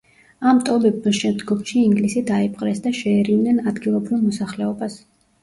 ამ 0.51 0.59
ტომებმა 0.69 1.11
შემდგომში 1.17 1.77
ინგლისი 1.89 2.23
დაიპყრეს 2.31 2.81
და 2.87 2.95
შეერივნენ 3.01 3.61
ადგილობრივ 3.75 4.27
მოსახლეობას. 4.27 4.99